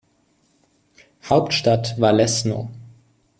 [1.29, 2.71] Hauptstadt war Leszno.